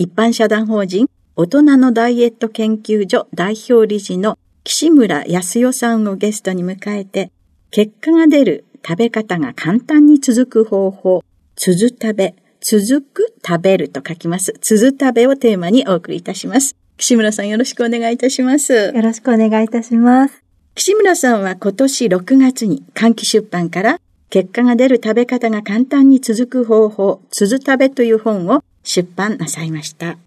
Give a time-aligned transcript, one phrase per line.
[0.00, 7.32] 一般社団法人大人のダイエット研究所代表理事の岸村康代さんをゲストに迎えて
[7.72, 11.24] 結果が出る食べ方が簡単に続く方法、
[11.56, 14.54] 続食べ続く食べると書きます。
[14.60, 16.76] 続食べをテーマにお送りいたします。
[16.96, 18.72] 岸村さんよろしくお願いいたします。
[18.72, 20.44] よろしくお願いいたします。
[20.76, 24.00] 岸村さんは今年6月に換気出版から
[24.30, 30.18] 結果が出る食べ方が簡単に続く方法、続食べという本を出版なさいました。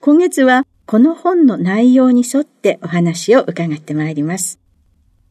[0.00, 4.60] 今月はこの本の内容に沿ってお話を伺ってまいります。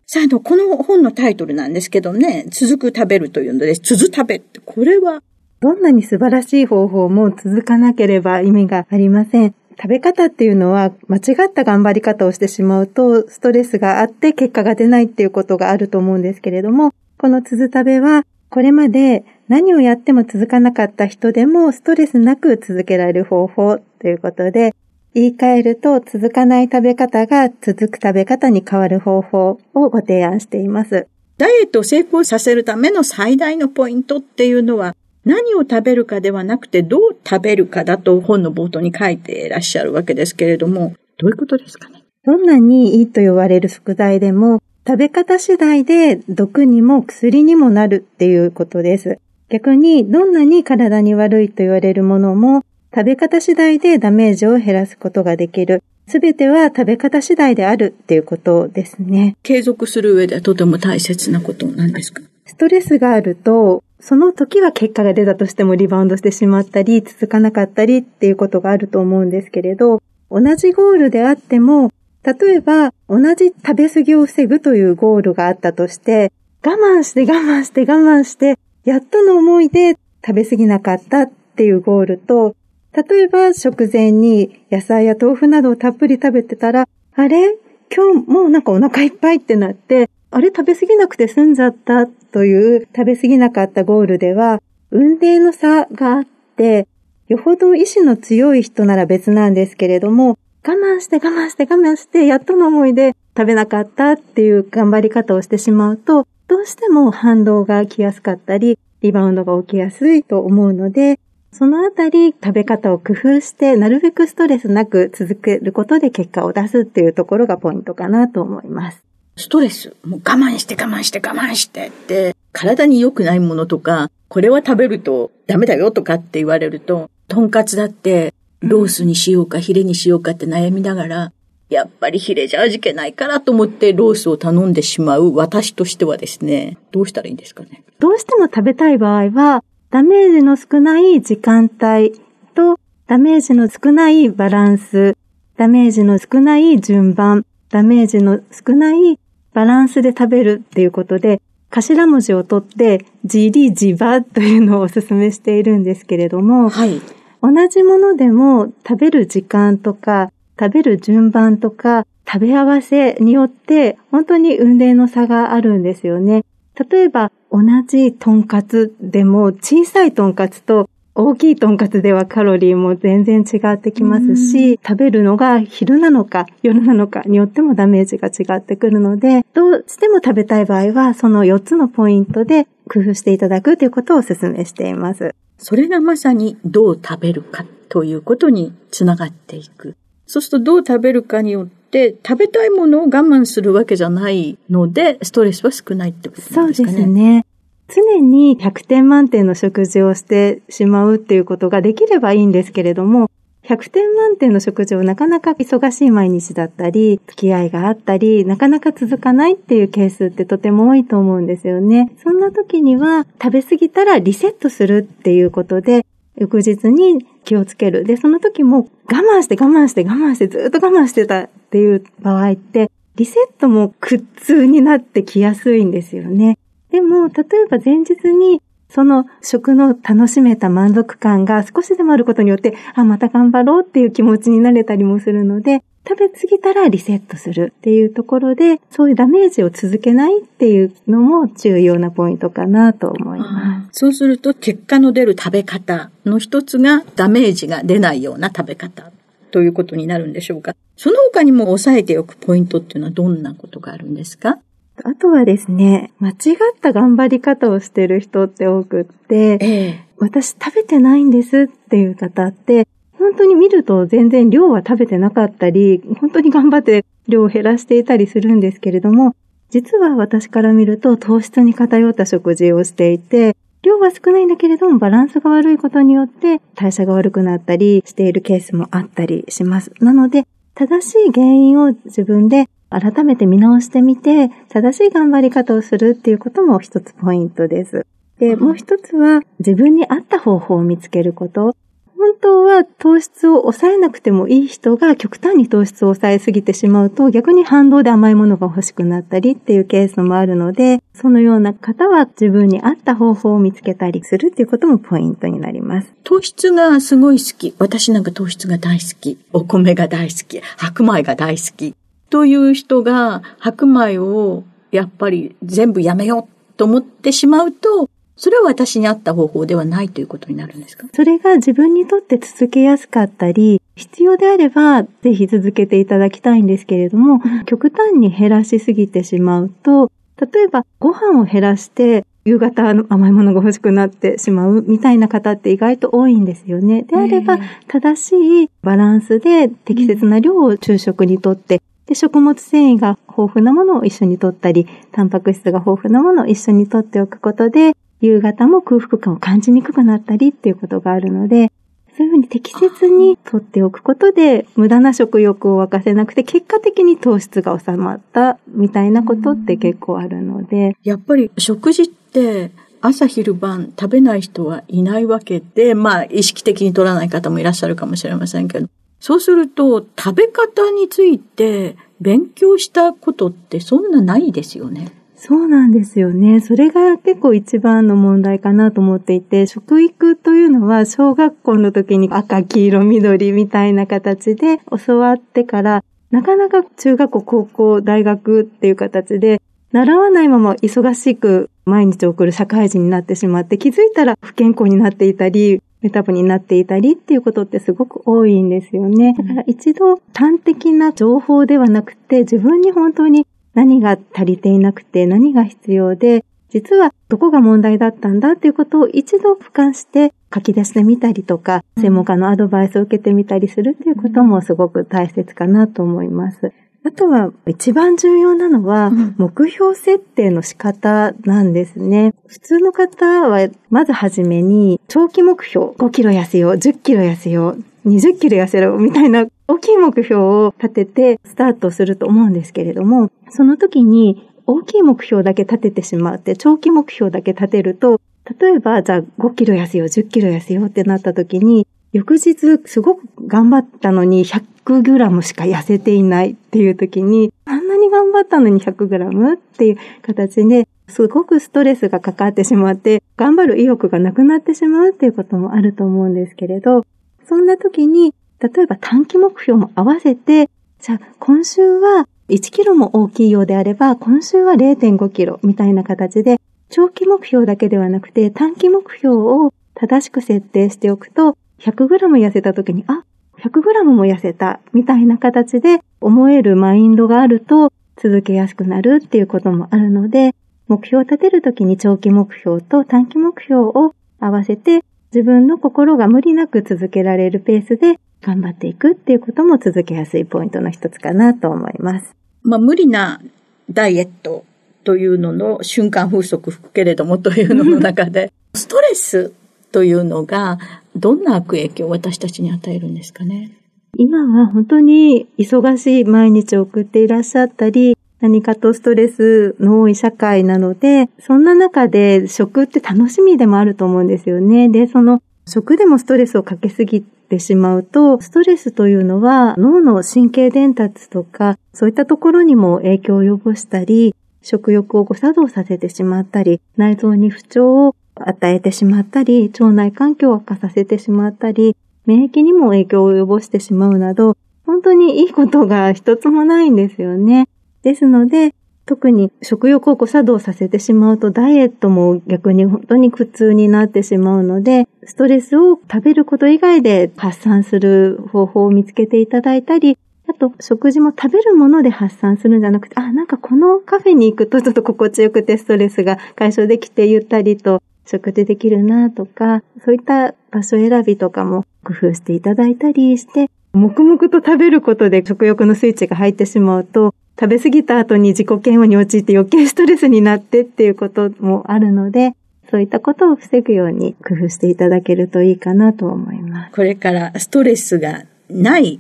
[0.06, 3.82] さあ、あの、この本のタイトルなんですけどね、続く食べるというのです。
[3.82, 5.22] 続食べって、これは？
[5.60, 9.56] どんなに素晴らしい方法も続かなければ意味がありません。
[9.80, 24.74] 食べ方っていうのは間違った頑張り方をしてしまうとストレスがあって結果が出ないっていうことがあると思うんですけれども、この続食べはこれまで何をやっても続かなかった人でもストレスなく続けられる方法ということで、
[25.14, 31.08] 言い換えると続かない食べ方が続く食べ方に変わる方法をご提案しています。
[31.38, 34.96] ダイエットを成功させるための最大のポイントっていうのは
[35.28, 42.04] 何を食べるかではなくてどう食べるかだと本の冒頭に書いていらっしゃるわけですけれども、どういうことですかね？
[42.26, 49.20] どんなにいいと言われる食材でも、食べ方次第で毒にも薬にもなるっていうことです。
[49.50, 55.84] 逆に、どんなに体に悪いと言われるものも、食べ方次第でダメージを減らすことができる。
[56.08, 59.36] すべては食べ方次第であるっていうことですね。
[59.44, 62.24] 継続する上ではとても大切なことなんですか？
[62.46, 71.92] ストレスがあると、その時は結果が出たとしてもリバウンドしてしまったり、続かなかったりっていうことがあると思うんですけれど、同じゴールであっても、
[72.24, 76.32] 例えば同じ食べ過ぎを防ぐというゴールがあったとして、
[76.66, 82.56] 我慢して我慢して我慢して、やっとの思いで食べ過ぎなかったっていうゴールと、
[82.94, 87.58] 例えば食前に野菜や豆腐などをたっぷり食べてたら、あれ？
[87.90, 94.62] 今日もうなんかお腹いっぱいってなって、あれ食べ過ぎなくて済んじゃったという食べ過ぎなかったゴールでは、
[94.92, 96.88] 運命の差があって、
[97.28, 111.20] よほど意志の強い人なら別なんですけれども、我慢して我慢して我慢して、やっとの思いで食べなかったっていう頑張り方をしてしまうと、どうしても反動が来やすかったり、リバウンドが起きやすいと思うので、
[111.52, 119.07] そのあたり食べ方を工夫して、なるべくストレスなく続けることで結果を出すっていうところがポイントかなと思います。
[119.38, 131.32] ストレス、もう我慢して我慢して我慢してって、体に良くないものとか、これは食べるとダメだよとかって言われると、とんかつだってロースにしようかヒレにしようかって悩みながら、
[131.70, 135.36] やっぱりヒレじゃ味気ないからと思ってロースを頼んでしまう。
[135.36, 137.84] 私としてはですね、どうしたらいいんですかね？
[138.00, 142.20] どうしても食べたい場合は、ダメージの少ない時間帯
[142.56, 145.16] とダメージの少ないバランス、
[145.58, 149.20] ダメージの少ない順番、ダメージの少ない
[149.58, 157.02] バランスで食べるっていうことで、頭文字を取って、じりじばというのをお勧めしているんですけれども、はい、
[157.42, 166.46] 同じものでも食べる時間とか、食べる順番とか、食べ合わせによって本当に運命の差があるんですよね。
[166.92, 170.88] 例えば同じとんかつでも小さいとんかつと
[171.20, 185.34] 大きいとんかつではカロリーも全然違ってきますし、食べるのが昼なのか夜なのかによってもダメージが違ってくるので、どうしても食べたい場合は、その4つのポイントで工夫していただくということをお勧めしています。
[185.58, 189.96] それがまさにどう食べるかということにつながっていく。
[190.28, 196.74] そうするとどう食べるかによって食べたいものを我慢するわけじゃないので、ストレスは少ないってことですかね。
[196.76, 197.44] そうですね。
[197.88, 203.30] 常に100点満点の食事をしてしまうっていうことができればいいんですけれども、
[203.64, 212.12] 100点満点の食事をなかなか忙しい毎日だったり、付き合いがあったり、なかなか続かないっていうケースってとても多いと思うんですよね。
[212.24, 216.06] そんな時には食べ過ぎたらリセットするっていうことで、
[216.38, 218.06] 翌日に気をつける。
[218.06, 226.58] で、その時も我慢して我慢して我慢してずっと我慢してたっていう場合って、リセットも苦痛になってきやすいんですよね。
[226.98, 228.60] でも、例えば前日に
[228.90, 244.00] その食の楽しめた満足感が少しでもあることによって、あ、また頑張ろうっていう気持ちになれたりもするので、食べ過ぎたらリセットするっていうところで、そういうダメージを続けないっていうのも重要なポイントかなと思います。
[244.00, 249.12] そうすると、結果の出る食べ方の一つがダメージが出ないような食べ方
[249.52, 250.74] ということになるんでしょうか。
[250.96, 254.58] その他にも押さえておくポイントっていうのはどんなことがあるんですか？
[255.04, 256.36] あとはですね、間違っ
[256.82, 269.36] た頑張り方をしてる人って多くって、ええ、私食べてないんですっていう方って、本当に見ると全然量は食べてなかったり、本当に頑張って量を減らしていたりするんですけれども、
[269.70, 279.92] 実は私から見ると糖質に偏った食事をしていて、量は少ないんだけれどもバランスが悪いことによって代謝が悪くなったりしているケースもあったりします。
[280.00, 288.06] なので、正しい原因を自分で改めて見直してみて、正しい頑張り方をするっていうことも一つポイントです。
[288.40, 291.76] で、もう一つは自分に合った方法を見つけること。
[292.18, 306.14] 本当は糖質を抑えなくてもいい人が極端に糖質を抑えすぎてしまうと逆に反動で甘いものが欲しくなったりっていうケースもあるので、そのような方は自分に合った方法を見つけたりするっていうこともポイントになります。
[306.24, 307.76] 糖質がすごい好き。
[307.80, 309.38] 私なんか糖質が大好き。
[309.54, 310.60] お米が大好き。
[310.78, 311.96] 白米が大好き。
[312.30, 321.08] という人が白米をやっぱり全部やめようと思ってしまうと、それは私に合った方法ではないということになるんですか？
[321.12, 337.02] それが自分にとって続けやすかったり、必要であればぜひ続けていただきたいんですけれども、極端に減らしすぎてしまうと、例えばご飯を減らして夕方の甘いものが欲しくなってしまうみたいな方って意外と多いんですよね。
[337.02, 337.58] であれば、
[337.88, 351.72] 正しいバランスで適切な量を昼食にとって、で、食物繊維が豊富なものを一緒にとったり、タンパク質が豊富なものを一緒にとっておくことで、夕方も空腹感を感じにくくなったりっていうことがあるので、
[352.18, 360.96] そういうふうに適切にとっておくことで、無駄な食欲を沸かせなくて、結果的に糖質が収まったみたいなことって結構あるので。
[361.04, 362.72] やっぱり食事って
[363.02, 368.88] 朝昼晩食べない人はいないわけで、まあ意識的に取らない方もいらっしゃるかもしれませんけど、
[369.20, 375.12] そうすると、食べ方について勉強したことってそんなないですよね。
[375.36, 376.60] そうなんですよね。
[376.62, 399.34] それが結構一番の問題かなと思っていて、食育というのは小学校の時に赤、黄色、緑みたいな形で教わってから、なかなか中学校、高校、大学っていう形で習わないまま忙しく毎日送る社会人になってしまって気づいたら不健康になっていたり、メタボになっていたりっていうことってすごく多いんですよね。
[399.38, 416.74] だから一度端的な情報ではなくて自分に本当に何が足りていなくて何が必要で実はどこが問題だったんだっていうことを一度俯瞰して書き出してみたりとか、専門家のアドバイスを受けてみたりするっていうこともすごく大切かなと思います。
[417.08, 422.34] あとは一番重要なのは、目標設定の仕方なんですね。
[422.48, 438.20] 普通の方は、まずはじめに、長期目標、5キロ痩せよう、10キロ痩せよう、20キロ痩せろ、みたいな大きい目標を立ててスタートすると思うんですけれども、その時に大きい目標だけ立ててしまって、長期目標だけ立てると、
[438.60, 457.06] 例えば、じゃあ5キロ痩せよう、10キロ痩せようってなった時に、翌日すごく頑張ったのに100グラムしか痩せていないっていう時に、あんなに頑張ったのに100グラムっていう形で、すごくストレスがかかってしまって、頑張る意欲がなくなってしまうっていうこともあると思うんですけれど、
[457.48, 466.60] そんな時に、例えば短期目標も合わせて、じゃあ今週は1キロも大きいようであれば、今週は0.5キロみたいな形で、
[466.90, 473.24] 長期目標だけではなくて短期目標を正しく設定しておくと、100g 痩せた時に、あ、
[473.60, 480.56] 100g も痩せた、みたいな形で思えるマインドがあると続けやすくなるっていうこともあるので、
[480.88, 485.04] 目標を立てるときに長期目標と短期目標を合わせて
[485.34, 492.36] 自分の心が無理なく続けられるペースで頑張っていくっていうことも続けやすいポイントの一つかなと思います。
[492.64, 493.42] まあ無理な
[493.90, 494.66] ダイエット
[495.04, 499.52] というのの瞬間風速吹くけれどもというのの中で、ストレス
[499.92, 500.80] というのが
[501.16, 503.72] どんな悪影響を私たちに与えるんですかね？
[504.18, 514.90] 今は本当に忙しい毎日を送っていらっしゃったり、何かとストレスの多い社会なので、そんな中で食って楽しみでもあると思うんですよね。
[514.90, 528.16] で、その食でもストレスをかけすぎてしまうと、ストレスというのは脳の神経伝達とか、そういったところにも影響を及ぼしたり、食欲を誤作動させてしまったり、内臓に不調を
[528.46, 537.68] 与えてしまったり、腸内環境を悪化させてしまったり、免疫にも影響を及ぼしてしまうなど、本当にいいことが一つもないんですよね。
[538.04, 538.74] ですので、
[539.08, 550.18] 特に食欲を誤作動させてしまうとダイエットも逆に本当に苦痛になってしまうので、ストレスを食べること以外で発散する方法を見つけていただいたり、
[550.50, 572.54] あと食事も食べるもので発散するんじゃなくて、あ、なんかこのカフェに行くとちょっと心地よくてストレスが解消できてゆったりと食事できるなとか、そういった場所選びとかも工夫していただいたりして、黙々と食べることで食欲のスイッチが入ってしまうと、食べ過ぎた後に自己嫌悪に陥って余計ストレスになってっていうこともあるので、
[572.90, 576.92] そういったことを防ぐように工夫していただけるといいかなと思います。
[576.94, 579.20] これからストレスがない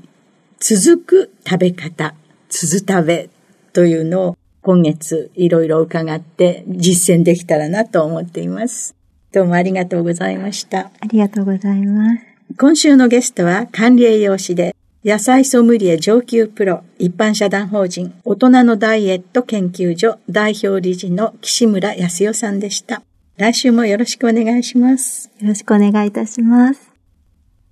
[0.60, 2.14] 続く食べ方、
[2.50, 3.30] 続食べ
[3.74, 8.97] というのを今月いろいろ伺って実践できたらなと思っています。
[9.34, 10.92] どうもありがとうございました。
[11.00, 12.24] ありがとうございます。
[12.58, 23.02] 今週のゲストは管理栄養士で野菜ソムリエ上級プロ一般社団法人大人のダイエット研究所代表理事の岸村康代さんでした。
[23.38, 25.30] 来週もよろしくお願いします。
[25.40, 26.92] よろしくお願いいたします。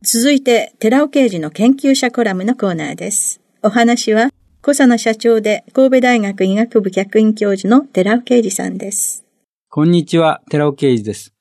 [0.04, 3.42] 続いて、寺尾刑事の研究者コラムのコーナーです。
[3.64, 4.30] お話は、
[4.62, 9.26] 小佐野社長で神戸大学医学部客員教授の寺尾刑事さんです。
[9.70, 11.35] こんにちは、寺尾刑事です。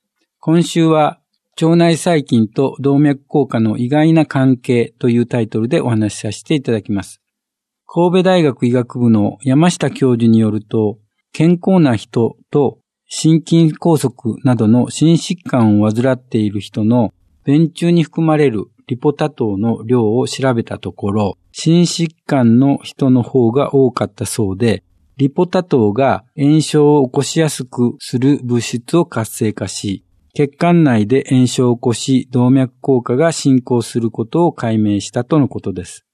[0.47, 1.19] 今週は
[1.59, 7.19] 腸内細菌と動脈硬化の意外な関係というタイトルでお話しさせていただきます。
[7.87, 10.99] 神戸大学医学部の山下教授によると、
[11.33, 14.11] 健康な人と心筋梗塞
[14.43, 17.11] などの心疾患を患っている人の
[17.43, 24.83] 便中に含まれるリポタ糖の量を調べたところ、心疾患の人の方が多かったそうで、
[25.17, 30.04] リポタ糖が炎症を起こしやすくする物質を活性化し、
[30.35, 36.05] 血管内で炎症を起こし、動脈硬化が進行することを解明したとのことです。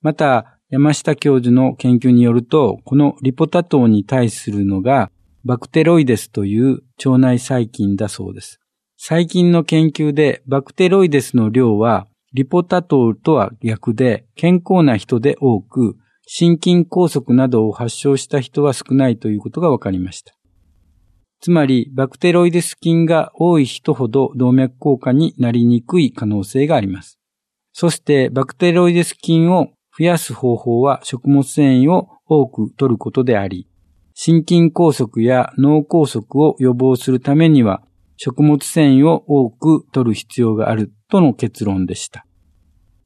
[0.00, 5.10] また、山下教授の研究によると、このリポタ糖に対するのが、
[5.44, 8.60] バクテロイデスという腸内細菌だそうです。
[8.96, 15.96] 最近の研究でバクテロイデスの量はリポタ糖とは逆で健康な人で多く、
[16.28, 20.32] 心筋梗塞などを発症した人は少ないということが分かりました。
[21.42, 27.18] つまり、バクテロイデス菌が多い人ほど動脈硬化になりにくい可能性があります。
[27.72, 33.66] そして、バクテロイデス菌を増やす方法は食物繊維を多く取ることであり、
[34.14, 37.82] 心筋梗塞や脳梗塞を予防するためには、
[38.16, 42.24] 食物繊維を多く取る必要があるとの結論でした。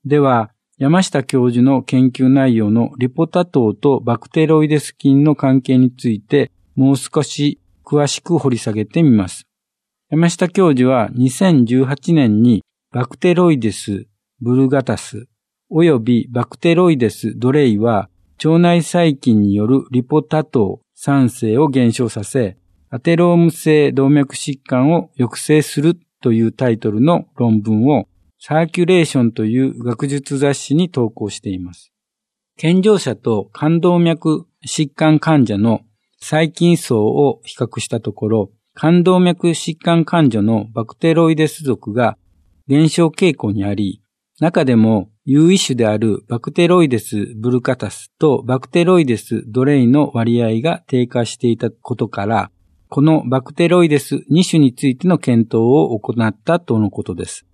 [0.04, 9.46] では、山下教授の研究内容のリポタ糖とバクテロイデス菌の関係についてもう少し詳しく掘り下げてみます。
[10.10, 14.06] 山下教授は2018年にバクテロイデス・
[14.40, 15.28] ブルガタス
[15.70, 18.08] 及びバクテロイデス・ドレイは
[18.44, 22.56] 腸内細菌によるリポタ糖酸性を減少させ、
[22.90, 31.92] アテローム性動脈疾患を抑制するというタイトルの論文をサーキュレーションという学術雑誌に投稿しています。
[32.56, 35.80] 健常者と冠動脈疾患患者の
[36.20, 42.18] 細菌層を比較したところ、冠動脈疾患患者のバクテロイデス属が
[42.68, 44.02] 減少傾向にあり、
[44.40, 52.50] 中でも有意種であるバクテロイデスブルカタスとバクテロイデスドレイの割合が低下していたことから、
[52.88, 57.46] このバクテロイデス2種についての検討を行ったとのことです。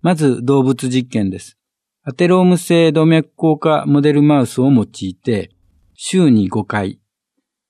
[0.00, 1.58] まず動物実験です。
[2.02, 5.50] アテローム性動脈硬化モデルマウスを用いて、
[5.94, 7.00] 週に5回、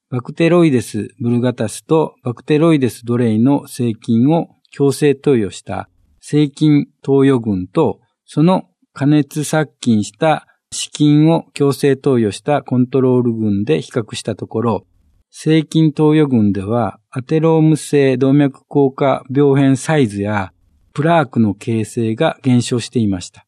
[0.08, 5.88] バクテロイデスブルガタスとバクテロイデスドレイの製菌を強制投与した
[6.20, 14.86] 税金投与群と、その加熱殺菌した資金を強制投与したコントロール群で比較したところ、
[15.32, 20.52] 税金投与群ではアテローム性動脈硬化病変サイズや
[20.92, 23.44] プラークの形成が減少していました。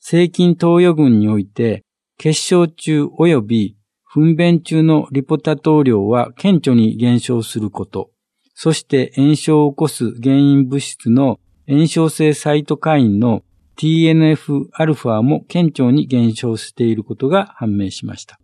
[0.00, 1.82] 税金投与群において、
[2.18, 3.79] 結晶中及び
[4.12, 8.10] 糞便中のリポタ糖量は顕著に減少すること、
[8.54, 11.38] そして炎症を起こす原因物質の
[11.68, 13.44] 炎症性サイトカインの
[13.76, 18.40] TNF-α も顕著に減少していることが判明しました。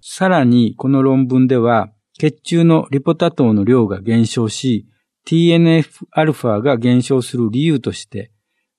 [0.00, 4.86] さらに、この論文では、血中のリポタ糖の量が減少し、
[5.26, 8.30] TNF-α が減少する理由として、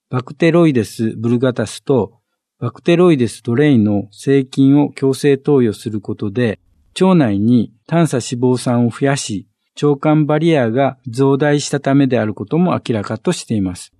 [0.10, 2.17] バクテロイデス・ブルガタスと
[2.60, 6.60] バクテロイデス・トレイの製菌を強制投与することで、
[7.00, 9.48] 腸内に炭素脂肪酸を増やし、
[9.80, 13.94] 腸管バリアが増大したためであることも明らかとしています。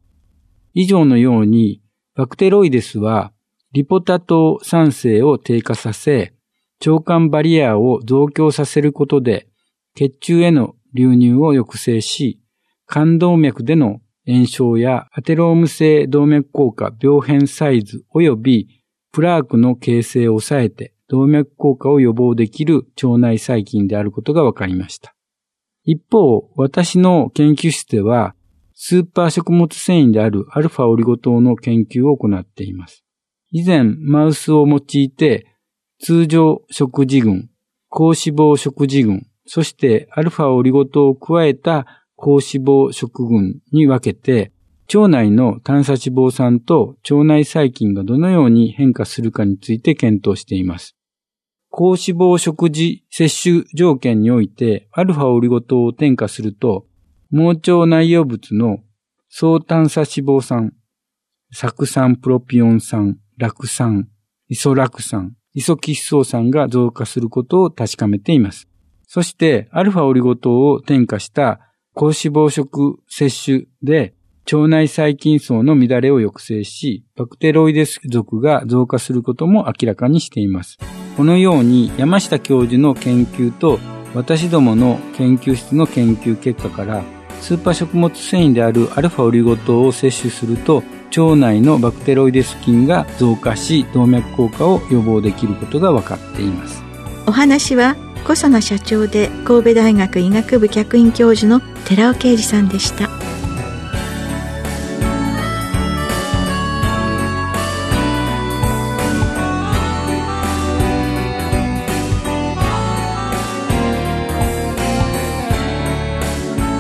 [0.74, 1.84] 以上のように、
[2.16, 3.32] バクテロイデスは、
[3.74, 6.34] リポタ糖酸性を低下させ、
[6.84, 9.48] 腸管バリアを増強させることで、
[9.94, 12.42] 血中への流入を抑制し、
[12.88, 18.68] 冠動脈での炎症やアテローム性動脈硬化病変サイズ及び
[19.12, 25.16] プラークの形成を抑えて動脈硬化を予防できる腸内細菌であることが分かりました。
[25.84, 28.36] 一方、私の研究室では、
[28.74, 33.06] スーパー食物繊維であるアルファオリゴ糖の研究を行っています。
[33.52, 35.48] 以前、マウスを用いて、
[36.00, 37.50] 通常食事群、
[37.88, 44.52] 高脂肪食事群、そしてアルファオリゴ糖を加えた高脂肪食群に分けて、
[44.94, 50.96] 腸内の炭素脂肪酸と腸内細菌がどのように変化するかについて検討しています。
[51.70, 56.88] 高脂肪食事摂取条件において、アルファオリゴ糖を添加すると、
[57.30, 58.80] 盲腸内容物の
[59.30, 60.74] 総炭素脂肪酸、
[61.52, 64.10] 酢酸プロピオン酸、酪酸、
[64.48, 68.68] イソラク酸、イソキッソ酸が増加することを確かめています。
[69.06, 71.67] そして、アルファオリゴ糖を添加した
[71.98, 74.14] 高脂肪食摂取で
[74.46, 80.78] 腸内細菌層の乱れを抑制し、バクテロイデス属が増加することも明らかにしています。
[81.18, 83.80] このように山下教授の研究と
[84.14, 87.04] 私どもの研究室の研究結果から、
[87.42, 90.84] スーパー食物繊維であるアルファオリゴ糖を摂取すると、
[91.18, 96.84] 腸内のバクテロイデス菌が増加し、動脈硬化を予防できることが分かっています。
[97.26, 97.96] お話は
[98.28, 103.08] 小佐奈社長で神戸大学医学部客員教授の寺尾啓二さんでした。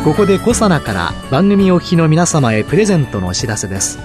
[0.03, 3.99] ここでコサナから番組お聞きの皆様へプレゼントのお知らせです。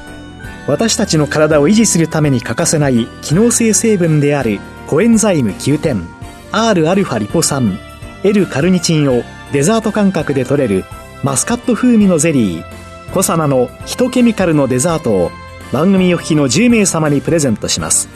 [0.69, 6.22] 私たちの体を維持するために欠かせない機能性成分であるコエンザイム9点
[6.53, 7.79] Rα リポ酸
[8.23, 10.85] L カルニチンをデザート感覚で取れる
[11.23, 15.31] マスカット風味のゼリーコサナのヒトケミカルのデザートを
[15.73, 18.09] 番組お聞きの10名様にプレゼントします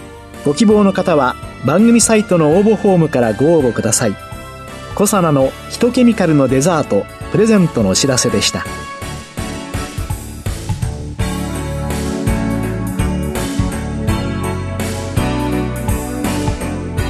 [0.44, 4.16] ご希望の方は番組サイトの応募フォームからご応募ください
[4.94, 8.64] コサナのヒトケミカルのデザートプレゼントのお知らせでした。